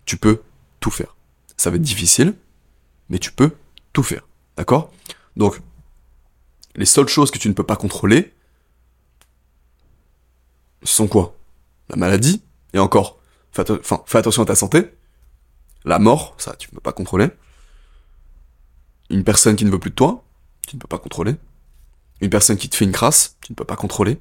[0.04, 0.42] tu peux
[0.78, 1.16] tout faire.
[1.56, 2.34] Ça va être difficile,
[3.12, 3.54] mais tu peux
[3.92, 4.26] tout faire.
[4.56, 4.90] D'accord?
[5.36, 5.60] Donc,
[6.74, 8.32] les seules choses que tu ne peux pas contrôler
[10.82, 11.36] sont quoi?
[11.90, 13.20] La maladie, et encore,
[13.52, 13.64] fais,
[14.06, 14.94] fais attention à ta santé.
[15.84, 17.28] La mort, ça, tu ne peux pas contrôler.
[19.10, 20.24] Une personne qui ne veut plus de toi,
[20.66, 21.36] tu ne peux pas contrôler.
[22.22, 24.18] Une personne qui te fait une crasse, tu ne peux pas contrôler.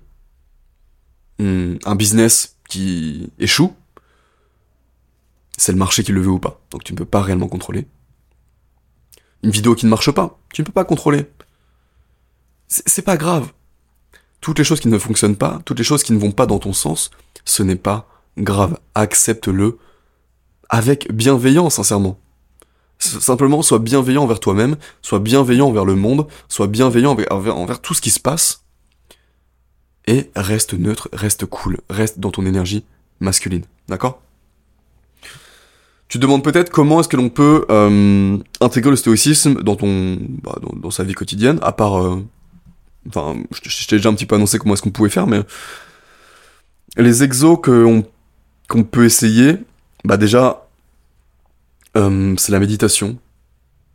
[1.40, 3.74] Hmm, un business qui échoue,
[5.58, 6.60] c'est le marché qui le veut ou pas.
[6.72, 7.88] Donc tu ne peux pas réellement contrôler
[9.44, 10.40] une vidéo qui ne marche pas.
[10.54, 11.26] Tu ne peux pas contrôler.
[12.68, 13.52] C'est pas grave.
[14.40, 16.60] Toutes les choses qui ne fonctionnent pas, toutes les choses qui ne vont pas dans
[16.60, 17.12] ton sens,
[17.46, 18.80] ce n'est pas grave.
[18.96, 19.78] Accepte-le
[20.70, 22.18] avec bienveillance, sincèrement.
[22.98, 27.94] Simplement, sois bienveillant envers toi-même, sois bienveillant envers le monde, sois bienveillant envers, envers tout
[27.94, 28.64] ce qui se passe,
[30.08, 32.86] et reste neutre, reste cool, reste dans ton énergie
[33.20, 33.66] masculine.
[33.88, 34.22] D'accord?
[36.12, 40.17] Tu te demandes peut-être comment est-ce que l'on peut euh, intégrer le stoïcisme dans ton,
[40.43, 42.21] bah, dans, sa vie quotidienne, à part, euh,
[43.08, 45.39] enfin, je, t'ai déjà un petit peu annoncé comment est-ce qu'on pouvait faire, mais
[46.97, 48.04] les exos qu'on
[48.67, 49.56] qu'on peut essayer,
[50.04, 50.67] bah déjà,
[51.95, 53.17] euh, c'est la méditation,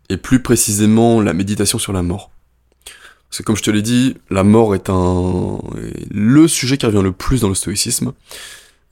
[0.08, 2.30] et plus précisément la méditation sur la mort.
[3.28, 6.86] Parce que comme je te l'ai dit, la mort est un est le sujet qui
[6.86, 8.14] revient le plus dans le stoïcisme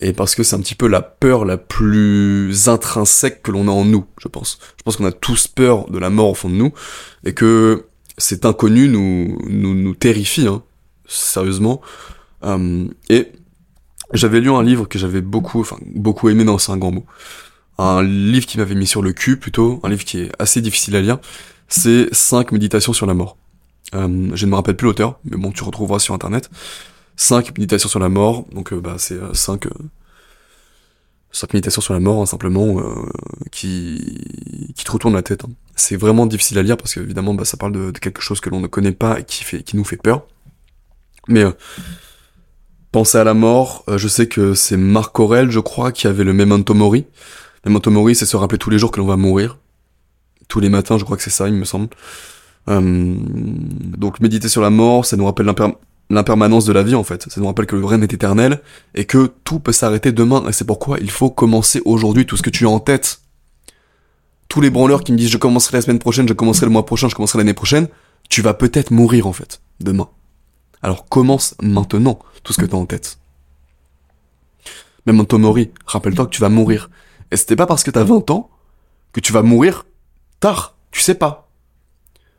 [0.01, 3.71] et parce que c'est un petit peu la peur la plus intrinsèque que l'on a
[3.71, 4.59] en nous, je pense.
[4.77, 6.73] Je pense qu'on a tous peur de la mort au fond de nous,
[7.25, 7.87] et que
[8.19, 10.63] cet inconnu nous, nous, nous terrifie, hein,
[11.07, 11.81] sérieusement.
[12.45, 13.33] Euh, et
[14.13, 17.07] j'avais lu un livre que j'avais beaucoup, enfin beaucoup aimé, non c'est un grand mot,
[17.79, 20.97] un livre qui m'avait mis sur le cul plutôt, un livre qui est assez difficile
[20.97, 21.19] à lire,
[21.69, 23.37] c'est 5 méditations sur la mort.
[23.95, 26.51] Euh, je ne me rappelle plus l'auteur, mais bon, tu retrouveras sur internet.
[27.17, 32.01] 5 méditations sur la mort, donc euh, bah, c'est 5 euh, euh méditations sur la
[32.01, 33.09] mort, hein, simplement, euh,
[33.51, 35.45] qui, qui te retourne la tête.
[35.45, 35.51] Hein.
[35.77, 38.61] C'est vraiment difficile à lire parce qu'évidemment, bah, ça parle de, quelque chose que l'on
[38.61, 40.27] ne connaît pas et qui, fait, qui nous fait peur.
[41.29, 41.45] Mais
[42.93, 46.35] penser à la mort, je sais que c'est Marc Aurel, je crois, qui avait le
[46.35, 47.07] Memento Mori.
[47.65, 49.57] Memento Mori, c'est se rappeler tous les jours que l'on va mourir.
[50.49, 51.89] Tous les matins, je crois que c'est ça, il me semble.
[52.69, 55.47] donc méditer sur la mort, ça nous rappelle
[56.11, 57.31] l'impermanence de la vie en fait.
[57.31, 58.61] Ça nous rappelle que le rien est éternel
[58.95, 62.43] et que tout peut s'arrêter demain et c'est pourquoi il faut commencer aujourd'hui tout ce
[62.43, 63.21] que tu as en tête.
[64.49, 66.87] Tous les branleurs qui me disent je commencerai la semaine prochaine, je commencerai le mois
[66.87, 67.89] prochain, je commencerai l'année prochaine,
[68.29, 70.09] tu vas peut-être mourir en fait, demain.
[70.83, 73.19] Alors commence maintenant tout ce que tu as en tête.
[75.07, 76.91] Même en Tomori, rappelle-toi que tu vas mourir.
[77.31, 78.51] Et c'était pas parce que t'as 20 ans
[79.13, 79.87] que tu vas mourir
[80.41, 81.49] tard, tu sais pas.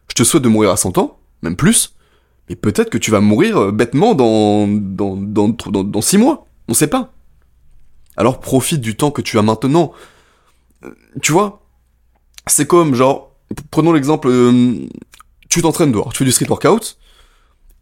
[0.10, 1.95] Je te souhaite de mourir à 100 ans, même plus,
[2.49, 6.47] mais peut-être que tu vas mourir euh, bêtement dans, dans, dans, dans, six mois.
[6.67, 7.12] On sait pas.
[8.17, 9.93] Alors profite du temps que tu as maintenant.
[10.84, 11.63] Euh, tu vois,
[12.47, 13.36] c'est comme genre,
[13.71, 14.88] prenons l'exemple, euh,
[15.49, 16.97] tu t'entraînes dehors, tu fais du street workout,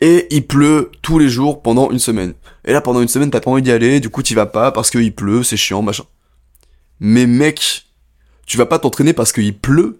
[0.01, 2.33] et il pleut tous les jours pendant une semaine.
[2.65, 4.71] Et là, pendant une semaine, t'as pas envie d'y aller, du coup, t'y vas pas
[4.71, 6.05] parce qu'il pleut, c'est chiant, machin.
[6.99, 7.85] Mais mec,
[8.45, 9.99] tu vas pas t'entraîner parce qu'il pleut?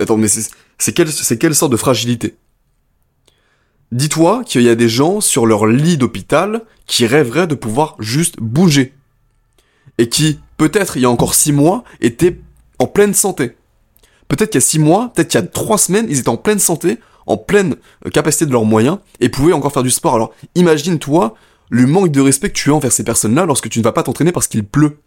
[0.00, 2.36] Attends, mais c'est quelle, c'est quelle sorte de fragilité?
[3.96, 8.38] Dis-toi qu'il y a des gens sur leur lit d'hôpital qui rêveraient de pouvoir juste
[8.38, 8.92] bouger.
[9.96, 12.38] Et qui, peut-être il y a encore six mois, étaient
[12.78, 13.56] en pleine santé.
[14.28, 16.36] Peut-être qu'il y a six mois, peut-être qu'il y a trois semaines, ils étaient en
[16.36, 20.14] pleine santé, en pleine euh, capacité de leurs moyens et pouvaient encore faire du sport.
[20.14, 21.34] Alors imagine-toi
[21.70, 24.02] le manque de respect que tu as envers ces personnes-là lorsque tu ne vas pas
[24.02, 24.98] t'entraîner parce qu'il pleut.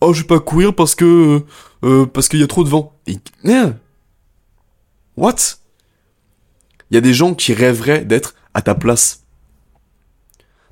[0.00, 1.40] Oh, je vais pas courir parce que euh,
[1.84, 2.94] euh parce qu'il y a trop de vent.
[3.06, 3.18] Et,
[5.18, 5.59] What?
[6.90, 9.24] Il y a des gens qui rêveraient d'être à ta place.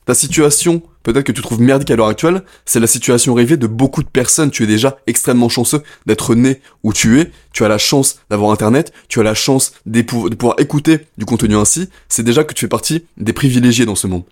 [0.04, 3.66] Ta situation peut-être que tu trouves merdique à l'heure actuelle, c'est la situation rêvée de
[3.66, 4.50] beaucoup de personnes.
[4.50, 7.30] Tu es déjà extrêmement chanceux d'être né où tu es.
[7.52, 8.92] Tu as la chance d'avoir internet.
[9.08, 11.88] Tu as la chance de pouvoir écouter du contenu ainsi.
[12.08, 14.24] C'est déjà que tu fais partie des privilégiés dans ce monde.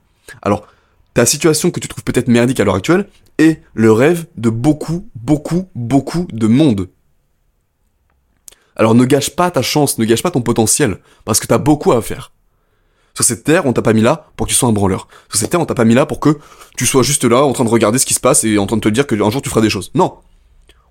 [0.43, 0.67] Alors,
[1.15, 5.09] ta situation que tu trouves peut-être merdique à l'heure actuelle est le rêve de beaucoup,
[5.15, 6.89] beaucoup, beaucoup de monde.
[8.77, 11.93] Alors ne gâche pas ta chance, ne gâche pas ton potentiel, parce que t'as beaucoup
[11.93, 12.33] à faire.
[13.15, 15.09] Sur cette terre, on t'a pas mis là pour que tu sois un branleur.
[15.31, 16.39] Sur cette terre, on t'a pas mis là pour que
[16.77, 18.77] tu sois juste là en train de regarder ce qui se passe et en train
[18.77, 19.91] de te dire qu'un jour tu feras des choses.
[19.95, 20.19] Non.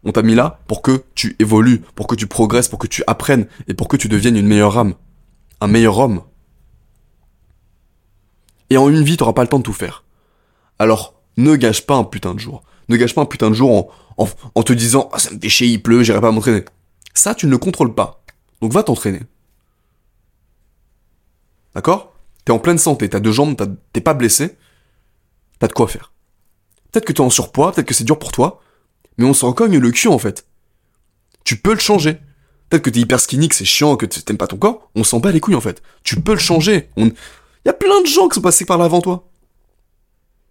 [0.04, 3.04] On t'a mis là pour que tu évolues, pour que tu progresses, pour que tu
[3.06, 4.96] apprennes et pour que tu deviennes une meilleure âme.
[5.62, 6.24] Un meilleur homme.
[8.72, 10.04] Et en une vie, t'auras pas le temps de tout faire.
[10.80, 12.64] Alors, ne gâche pas un putain de jour.
[12.90, 15.68] Ne gâche pas un putain de jour en, en, te disant, ah, ça me déchire,
[15.68, 16.66] il pleut, j'irai pas m'entraîner.
[17.16, 18.24] Ça, tu ne le contrôles pas.
[18.62, 19.22] Donc va t'entraîner.
[21.74, 22.14] D'accord?
[22.46, 23.56] T'es en pleine santé, t'as deux jambes,
[23.92, 24.56] t'es pas blessé,
[25.58, 26.12] t'as de quoi faire.
[26.92, 28.62] Peut-être que t'es en surpoids, peut-être que c'est dur pour toi,
[29.18, 30.46] mais on s'en cogne le cul en fait.
[31.44, 32.20] Tu peux le changer.
[32.70, 35.20] Peut-être que t'es hyper skinny, que c'est chiant, que t'aimes pas ton corps, on s'en
[35.20, 35.82] bat les couilles en fait.
[36.04, 36.90] Tu peux le changer.
[36.98, 37.08] On...
[37.66, 39.28] Y a plein de gens qui sont passés par là avant toi.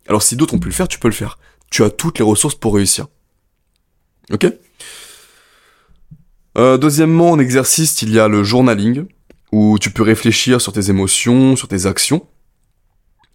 [0.09, 1.39] Alors si d'autres ont pu le faire, tu peux le faire.
[1.71, 3.07] Tu as toutes les ressources pour réussir.
[4.33, 4.47] Ok?
[6.59, 9.05] Euh, Deuxièmement, en exercice, il y a le journaling
[9.53, 12.27] où tu peux réfléchir sur tes émotions, sur tes actions.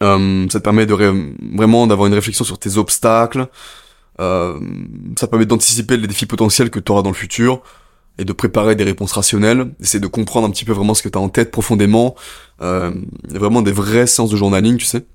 [0.01, 0.93] Euh, ça te permet de
[1.55, 3.47] vraiment d'avoir une réflexion sur tes obstacles.
[4.19, 4.59] Euh,
[5.17, 7.61] ça permet d'anticiper les défis potentiels que tu auras dans le futur
[8.19, 11.07] et de préparer des réponses rationnelles, essayer de comprendre un petit peu vraiment ce que
[11.07, 12.15] tu as en tête profondément.
[12.61, 12.91] Euh,
[13.29, 15.05] vraiment des vraies séances de journaling, tu sais.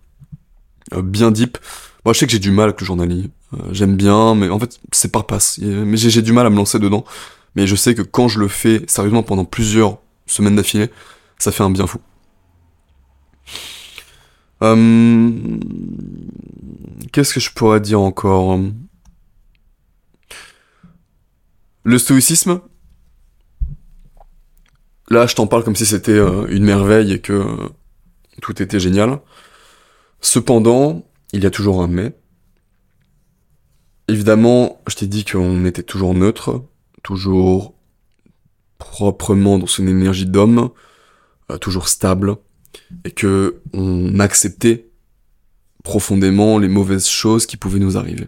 [0.95, 1.59] Euh, bien deep.
[2.07, 3.29] Moi, je sais que j'ai du mal avec le journaling.
[3.53, 5.59] Euh, j'aime bien, mais en fait, c'est par passe.
[5.63, 7.05] Mais j'ai du mal à me lancer dedans.
[7.55, 10.91] Mais je sais que quand je le fais sérieusement pendant plusieurs semaine d'affilée,
[11.39, 12.01] ça fait un bien fou.
[14.63, 15.31] Euh,
[17.13, 18.59] qu'est-ce que je pourrais dire encore?
[21.83, 22.61] Le stoïcisme?
[25.11, 27.45] Là, je t'en parle comme si c'était euh, une merveille et que
[28.41, 29.21] tout était génial.
[30.23, 32.17] Cependant, il y a toujours un mais.
[34.09, 36.65] Évidemment, je t'ai dit qu'on était toujours neutre,
[37.05, 37.75] toujours
[38.79, 40.71] proprement dans son énergie d'homme,
[41.51, 42.37] euh, toujours stable,
[43.05, 44.89] et que on acceptait
[45.85, 48.27] profondément les mauvaises choses qui pouvaient nous arriver.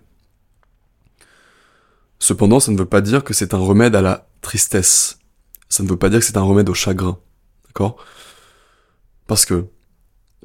[2.20, 5.18] Cependant, ça ne veut pas dire que c'est un remède à la tristesse.
[5.68, 7.18] Ça ne veut pas dire que c'est un remède au chagrin.
[7.66, 7.96] D'accord?
[9.26, 9.66] Parce que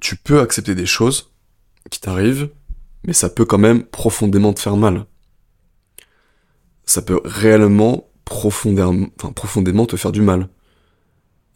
[0.02, 1.32] tu peux accepter des choses
[1.90, 2.50] qui t'arrivent,
[3.04, 5.06] mais ça peut quand même profondément te faire mal.
[6.86, 10.48] Ça peut réellement profondément, te faire du mal.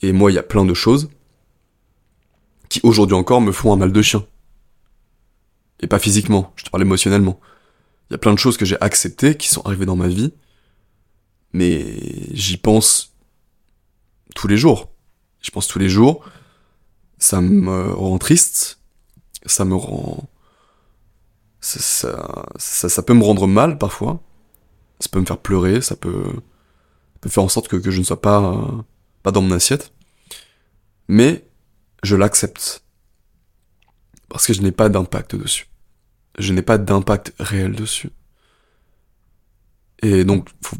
[0.01, 1.09] Et moi, il y a plein de choses
[2.67, 4.25] qui aujourd'hui encore me font un mal de chien.
[5.79, 7.39] Et pas physiquement, je te parle émotionnellement.
[8.09, 10.33] Il y a plein de choses que j'ai acceptées, qui sont arrivées dans ma vie,
[11.53, 11.97] mais
[12.33, 13.15] j'y pense
[14.35, 14.91] tous les jours.
[15.41, 16.25] Je pense tous les jours.
[17.17, 18.79] Ça me rend triste,
[19.45, 20.27] ça me rend...
[21.61, 22.19] Ça,
[22.57, 24.21] ça peut me rendre mal parfois,
[24.99, 26.31] ça peut me faire pleurer, ça peut
[27.29, 28.81] faire en sorte que, je ne sois pas, euh,
[29.23, 29.91] pas dans mon assiette.
[31.07, 31.45] Mais
[32.03, 32.83] je l'accepte.
[34.29, 35.67] Parce que je n'ai pas d'impact dessus.
[36.37, 38.09] Je n'ai pas d'impact réel dessus.
[40.01, 40.77] Et donc, faut,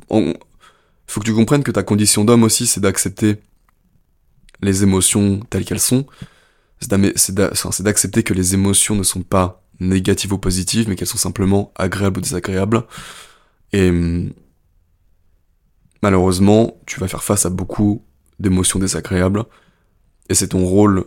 [1.07, 3.37] faut que tu comprennes que ta condition d'homme aussi, c'est d'accepter
[4.61, 6.05] les émotions telles qu'elles sont.
[6.81, 11.71] C'est d'accepter que les émotions ne sont pas négatives ou positives, mais qu'elles sont simplement
[11.75, 12.83] agréables ou désagréables.
[13.71, 14.33] Et hum,
[16.01, 18.03] malheureusement, tu vas faire face à beaucoup
[18.39, 19.43] d'émotions désagréables,
[20.29, 21.05] et c'est ton rôle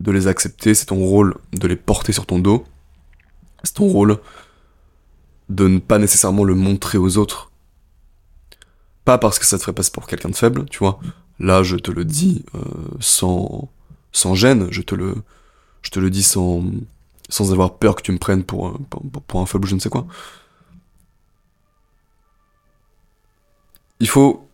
[0.00, 2.64] de les accepter, c'est ton rôle de les porter sur ton dos,
[3.62, 4.18] c'est ton rôle
[5.48, 7.50] de ne pas nécessairement le montrer aux autres.
[9.04, 11.00] Pas parce que ça te ferait passer pour quelqu'un de faible, tu vois.
[11.38, 12.60] Là, je te le dis euh,
[13.00, 13.68] sans,
[14.34, 15.14] gêne, je te le,
[15.82, 16.64] Je te le dis sans,
[17.28, 18.78] sans avoir peur que tu me prennes pour
[19.34, 20.06] un faible ou je ne sais quoi.
[24.00, 24.48] Il faut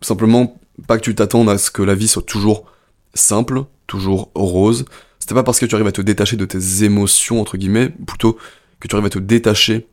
[0.00, 2.66] simplement pas que tu t'attendes à ce que la vie soit toujours
[3.14, 4.84] simple, toujours rose.
[5.18, 8.38] C'est pas parce que tu arrives à te détacher de tes émotions, entre guillemets, plutôt
[8.80, 9.88] que tu arrives à te détacher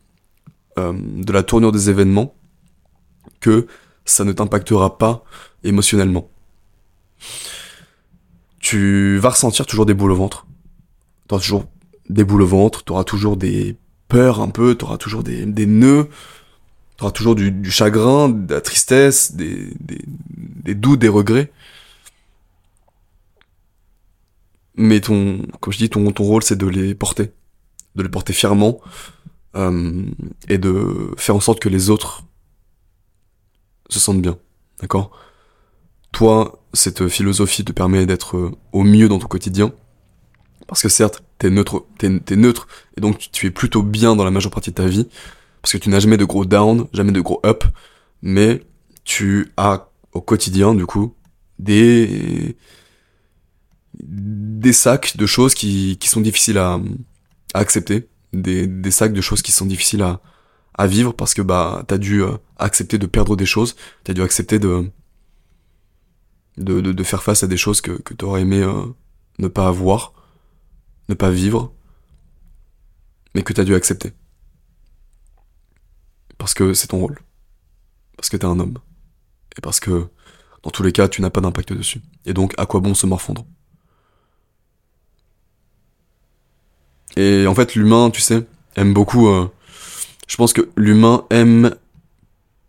[0.78, 2.36] euh, de la tournure des événements,
[3.40, 3.68] que
[4.06, 5.24] ça ne t'impactera pas
[5.64, 6.30] émotionnellement.
[8.60, 10.48] Tu vas ressentir toujours des boules au ventre.
[11.28, 11.66] Tu auras toujours
[12.10, 15.66] des boules au ventre, tu auras toujours des peurs un peu, tu auras toujours des
[15.66, 16.10] nœuds,
[16.98, 21.52] tu auras toujours du, chagrin, de la tristesse, des, des, doutes, des regrets.
[24.76, 27.32] Mais ton, comme je dis, ton, ton rôle c'est de les porter,
[27.96, 28.80] de les porter fièrement,
[29.56, 30.04] euh,
[30.50, 32.24] et de faire en sorte que les autres
[33.90, 34.38] se sentent bien.
[34.82, 35.12] D'accord?
[36.12, 39.74] Toi, cette philosophie te permet d'être au mieux dans ton quotidien.
[40.68, 44.32] Parce que certes, t'es neutre, t'es, neutre, et donc tu es plutôt bien dans la
[44.32, 45.08] majeure partie de ta vie,
[45.66, 47.64] parce que tu n'as jamais de gros down, jamais de gros up,
[48.22, 48.62] mais
[49.04, 51.16] tu as au quotidien, du coup,
[51.58, 52.56] des,
[53.96, 56.80] des sacs de choses qui, qui sont difficiles à,
[57.56, 60.22] à accepter, des, des sacs de choses qui sont difficiles à,
[60.76, 64.22] à vivre parce que bah t'as dû euh, accepter de perdre des choses, t'as dû
[64.22, 64.92] accepter de
[66.58, 68.86] de, de, faire face à des choses que, que t'aurais aimé euh,
[69.40, 70.14] ne pas avoir,
[71.10, 71.74] ne pas vivre,
[73.34, 74.14] mais que t'as dû accepter.
[76.38, 77.20] Parce que c'est ton rôle.
[78.18, 78.78] Parce que t'es un homme.
[79.58, 80.08] Et parce que,
[80.64, 82.02] dans tous les cas, tu n'as pas d'impact dessus.
[82.26, 83.46] Et donc, à quoi bon se morfondre?
[87.18, 88.46] Et en fait, l'humain, tu sais,
[88.76, 89.50] aime beaucoup euh,
[90.28, 91.76] je pense que l'humain aime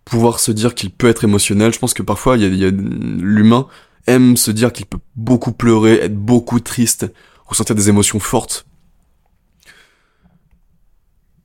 [0.05, 1.73] pouvoir se dire qu'il peut être émotionnel.
[1.73, 3.67] Je pense que parfois, il y a, l'humain
[4.07, 7.07] aime se dire qu'il peut beaucoup pleurer, être beaucoup triste,
[7.47, 8.67] ressentir des émotions fortes.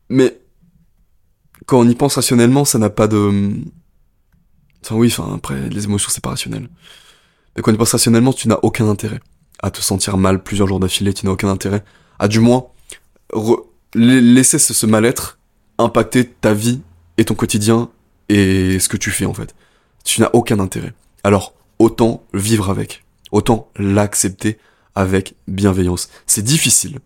[0.09, 0.39] Mais
[1.71, 3.49] quand on y pense rationnellement, ça n'a pas de...
[4.83, 6.67] Enfin oui, enfin après, les émotions, c'est pas rationnel.
[7.55, 9.21] Mais quand on y pense rationnellement, tu n'as aucun intérêt
[9.63, 11.85] à te sentir mal plusieurs jours d'affilée, tu n'as aucun intérêt
[12.19, 12.65] à du moins
[13.93, 15.39] laisser ce mal-être
[15.77, 16.81] impacter ta vie
[17.17, 17.89] et ton quotidien
[18.27, 19.55] et ce que tu fais en fait.
[20.03, 20.93] Tu n'as aucun intérêt.
[21.23, 23.05] Alors, autant vivre avec.
[23.31, 24.57] Autant l'accepter
[24.93, 26.09] avec bienveillance.
[26.27, 26.99] C'est difficile.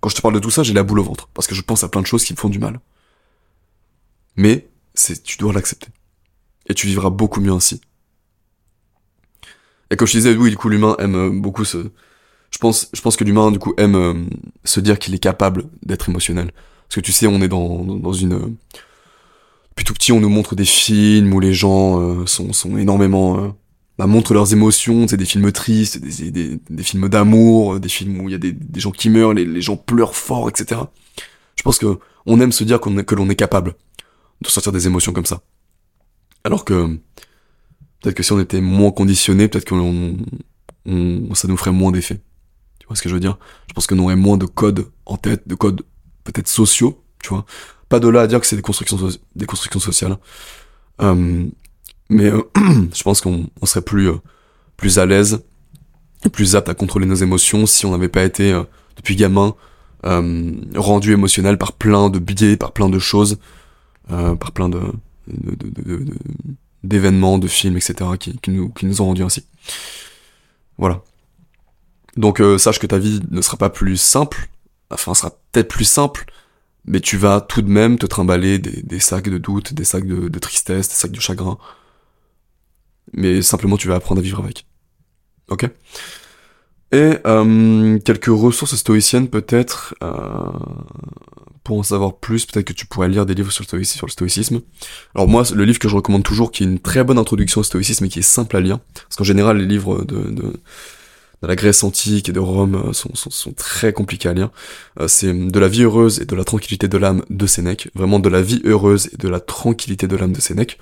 [0.00, 1.28] Quand je te parle de tout ça, j'ai la boule au ventre.
[1.34, 2.80] Parce que je pense à plein de choses qui me font du mal.
[4.36, 5.88] Mais, c'est, tu dois l'accepter.
[6.68, 7.80] Et tu vivras beaucoup mieux ainsi.
[9.90, 11.90] Et comme je disais, oui, du coup, l'humain aime euh, beaucoup ce,
[12.54, 14.14] je pense, je pense que l'humain, du coup, aime euh,
[14.62, 16.52] se dire qu'il est capable d'être émotionnel.
[16.88, 18.54] Parce que tu sais, on est dans, dans une...
[19.70, 23.40] Depuis tout petit, on nous montre des films où les gens euh, sont, sont énormément...
[23.40, 23.48] Euh,
[23.98, 28.20] bah, montrent leurs émotions, c'est des films tristes, des, des, des films d'amour, des films
[28.20, 30.80] où il y a des, des gens qui meurent, les, les, gens pleurent fort, etc.
[31.54, 33.74] Je pense que on aime se dire qu'on que l'on est capable
[34.48, 35.42] de sortir des émotions comme ça.
[36.44, 36.98] Alors que
[38.00, 39.74] peut-être que si on était moins conditionné, peut-être que
[41.34, 42.20] ça nous ferait moins d'effet.
[42.78, 43.38] Tu vois ce que je veux dire?
[43.68, 45.82] Je pense qu'on aurait moins de codes en tête, de codes
[46.24, 47.46] peut-être sociaux, tu vois.
[47.88, 48.98] Pas de là à dire que c'est des constructions,
[49.34, 50.18] des constructions sociales.
[51.00, 51.46] Euh,
[52.10, 52.42] mais euh,
[52.94, 54.16] je pense qu'on serait plus, euh,
[54.76, 55.42] plus à l'aise,
[56.32, 58.58] plus apte à contrôler nos émotions si on n'avait pas été,
[58.96, 59.54] depuis gamin,
[60.02, 63.38] rendu émotionnel par plein de biais, par plein de choses,
[64.08, 64.80] par plein de,
[66.82, 69.46] d'événements, de, films, etc., qui, nous, qui nous ont rendu ainsi.
[70.78, 71.02] Voilà.
[72.16, 74.48] Donc sache que ta vie ne sera pas plus simple,
[74.90, 76.26] enfin, sera peut-être plus simple,
[76.86, 80.38] mais tu vas tout de même te trimballer des, sacs de doute, des sacs de,
[80.38, 81.58] tristesse, des sacs de chagrin.
[83.12, 84.66] Mais simplement, tu vas apprendre à vivre avec.
[85.48, 85.68] Ok?
[86.92, 89.94] Et euh, quelques ressources stoïciennes peut-être.
[90.02, 90.52] Euh,
[91.64, 94.60] pour en savoir plus, peut-être que tu pourrais lire des livres sur le, stoïcisme.
[95.14, 97.64] Alors moi, le livre que je recommande toujours, qui est une très bonne introduction au
[97.64, 100.52] stoïcisme et qui est simple à lire, parce qu'en général, les livres de,
[101.40, 104.50] la Grèce antique et de Rome euh, sont, très compliqués à lire.
[105.00, 107.88] Euh, c'est de la vie heureuse et de la tranquillité de l'âme de Sénèque.
[107.94, 110.78] Vraiment de la vie heureuse et de la tranquillité de l'âme de Sénèque.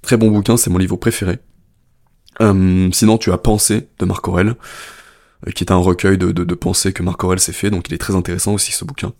[0.00, 1.38] Très bon bouquin, c'est mon livre préféré.
[2.40, 4.56] Euh, sinon, tu as Pensée de Marc Aurel,
[5.54, 7.94] qui est un recueil de, de, de pensées que Marc Aurel s'est fait, donc il
[7.94, 9.12] est très intéressant aussi ce bouquin.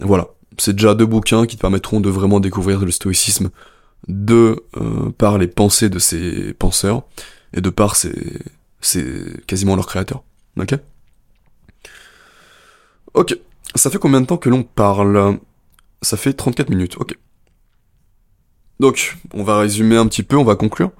[0.00, 0.28] Voilà,
[0.58, 3.50] c'est déjà deux bouquins qui te permettront de vraiment découvrir le stoïcisme
[4.08, 4.62] de
[5.18, 7.04] par les pensées de ces penseurs
[7.54, 8.42] et de part c'est
[8.80, 10.22] c'est quasiment leur créateur.
[10.58, 10.74] Ok?
[13.14, 13.38] Ok.
[13.74, 15.38] Ça fait combien de temps que l'on parle?
[16.02, 17.16] Ça fait 34 minutes, ok.
[18.78, 20.90] Donc, on va résumer un petit peu, on va conclure.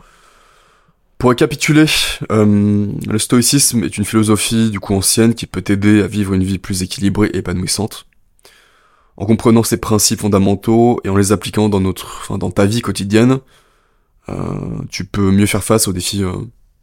[1.25, 1.87] Pour récapituler,
[2.33, 6.45] euh, le stoïcisme est une philosophie du coup ancienne qui peut t'aider à vivre une
[6.45, 8.05] vie plus équilibrée et épanouissante.
[9.17, 12.83] En comprenant ces principes fondamentaux et en les appliquant dans notre, enfin, dans ta vie
[12.83, 13.39] quotidienne,
[14.29, 14.35] euh,
[14.91, 16.35] tu peux mieux faire face aux défis euh,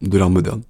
[0.01, 0.61] de l'art moderne.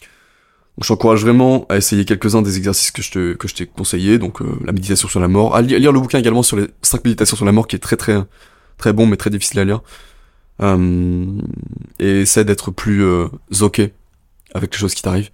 [0.00, 3.66] Donc, je t'encourage vraiment à essayer quelques-uns des exercices que je te, que je t'ai
[3.66, 7.04] conseillé, donc la méditation sur la mort, à lire, le bouquin également sur les 5
[7.04, 8.20] méditations sur la mort qui est très très
[8.76, 9.82] très bon mais très difficile à lire.
[10.62, 13.04] Et essaie d'être plus
[13.60, 13.80] ok
[14.54, 15.30] avec les choses qui t'arrivent.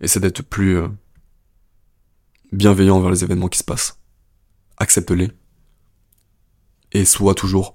[0.00, 0.78] Essaie d'être plus
[2.52, 3.98] bienveillant envers les événements qui se passent.
[4.76, 5.30] Accepte-les.
[6.92, 7.74] Et sois toujours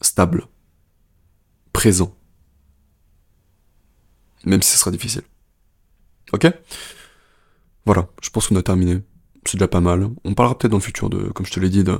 [0.00, 0.46] stable
[1.72, 2.16] présent.
[4.44, 5.22] Même si ce sera difficile.
[6.32, 6.46] Ok?
[7.84, 9.02] Voilà, je pense qu'on a terminé.
[9.46, 10.08] C'est déjà pas mal.
[10.24, 11.98] On parlera peut-être dans le futur de, comme je te l'ai dit, de,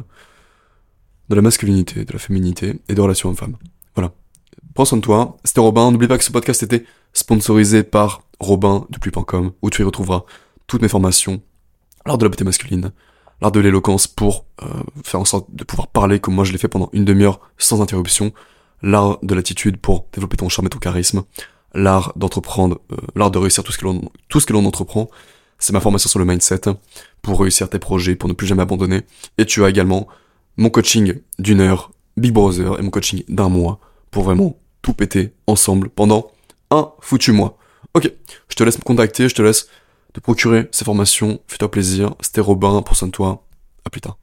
[1.29, 3.57] de la masculinité, de la féminité et de relations hommes-femmes.
[4.75, 5.37] Prends soin de toi.
[5.45, 5.91] C'était Robin.
[5.91, 10.25] N'oublie pas que ce podcast était sponsorisé par Robin Plus.com où tu y retrouveras
[10.67, 11.43] toutes mes formations,
[12.07, 12.93] l'art de la beauté masculine,
[13.41, 14.67] l'art de l'éloquence pour euh,
[15.05, 17.83] faire en sorte de pouvoir parler comme moi je l'ai fait pendant une demi-heure sans
[17.83, 18.33] interruption,
[18.83, 21.25] l'art de l'attitude pour développer ton charme et ton charisme,
[21.75, 25.11] l'art d'entreprendre, euh, l'art de réussir tout ce que l'on tout ce que l'on entreprend.
[25.59, 26.63] C'est ma formation sur le mindset
[27.21, 29.03] pour réussir tes projets, pour ne plus jamais abandonner.
[29.37, 30.09] Et tu as également
[30.57, 33.79] mon coaching d'une heure, Big Brother, et mon coaching d'un mois
[34.11, 36.31] pour vraiment tout péter ensemble pendant
[36.71, 37.59] un foutu mois.
[37.95, 38.13] Ok,
[38.49, 39.69] je te laisse me contacter, je te laisse
[40.13, 41.41] te procurer ces formations.
[41.49, 42.15] Fais-toi plaisir.
[42.21, 43.47] C'était Robin, pour soin de toi.
[43.85, 44.20] À plus tard.